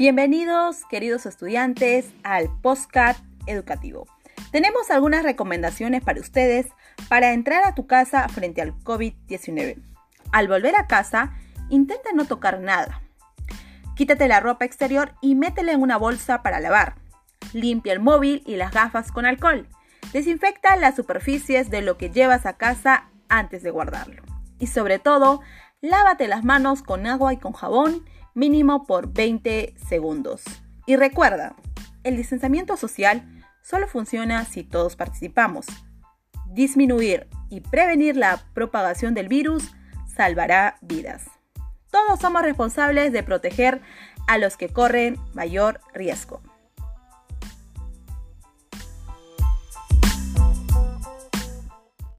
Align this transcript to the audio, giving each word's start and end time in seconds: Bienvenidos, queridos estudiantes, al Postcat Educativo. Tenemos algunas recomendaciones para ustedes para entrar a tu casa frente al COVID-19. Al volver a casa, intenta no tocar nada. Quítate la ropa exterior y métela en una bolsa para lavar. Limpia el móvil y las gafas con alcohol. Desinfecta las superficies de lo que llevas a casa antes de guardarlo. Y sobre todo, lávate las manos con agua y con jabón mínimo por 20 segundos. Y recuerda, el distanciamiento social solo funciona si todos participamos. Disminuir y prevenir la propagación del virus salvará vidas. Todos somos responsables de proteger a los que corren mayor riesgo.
Bienvenidos, 0.00 0.86
queridos 0.88 1.26
estudiantes, 1.26 2.10
al 2.22 2.48
Postcat 2.62 3.18
Educativo. 3.44 4.06
Tenemos 4.50 4.90
algunas 4.90 5.22
recomendaciones 5.22 6.02
para 6.02 6.22
ustedes 6.22 6.68
para 7.10 7.34
entrar 7.34 7.66
a 7.66 7.74
tu 7.74 7.86
casa 7.86 8.26
frente 8.30 8.62
al 8.62 8.72
COVID-19. 8.82 9.76
Al 10.32 10.48
volver 10.48 10.74
a 10.76 10.86
casa, 10.86 11.34
intenta 11.68 12.12
no 12.14 12.24
tocar 12.24 12.60
nada. 12.60 13.02
Quítate 13.94 14.26
la 14.26 14.40
ropa 14.40 14.64
exterior 14.64 15.12
y 15.20 15.34
métela 15.34 15.72
en 15.72 15.82
una 15.82 15.98
bolsa 15.98 16.42
para 16.42 16.60
lavar. 16.60 16.94
Limpia 17.52 17.92
el 17.92 18.00
móvil 18.00 18.42
y 18.46 18.56
las 18.56 18.72
gafas 18.72 19.12
con 19.12 19.26
alcohol. 19.26 19.68
Desinfecta 20.14 20.76
las 20.76 20.96
superficies 20.96 21.68
de 21.68 21.82
lo 21.82 21.98
que 21.98 22.08
llevas 22.08 22.46
a 22.46 22.56
casa 22.56 23.10
antes 23.28 23.62
de 23.62 23.70
guardarlo. 23.70 24.22
Y 24.58 24.68
sobre 24.68 24.98
todo, 24.98 25.42
lávate 25.80 26.28
las 26.28 26.44
manos 26.44 26.82
con 26.82 27.06
agua 27.06 27.32
y 27.32 27.38
con 27.38 27.52
jabón 27.52 28.04
mínimo 28.34 28.84
por 28.84 29.12
20 29.12 29.74
segundos. 29.88 30.42
Y 30.86 30.96
recuerda, 30.96 31.54
el 32.04 32.16
distanciamiento 32.16 32.76
social 32.76 33.44
solo 33.62 33.88
funciona 33.88 34.44
si 34.44 34.62
todos 34.64 34.96
participamos. 34.96 35.66
Disminuir 36.48 37.28
y 37.48 37.60
prevenir 37.60 38.16
la 38.16 38.40
propagación 38.54 39.14
del 39.14 39.28
virus 39.28 39.70
salvará 40.06 40.76
vidas. 40.80 41.26
Todos 41.90 42.20
somos 42.20 42.42
responsables 42.42 43.12
de 43.12 43.22
proteger 43.22 43.80
a 44.26 44.38
los 44.38 44.56
que 44.56 44.68
corren 44.68 45.18
mayor 45.34 45.80
riesgo. 45.92 46.40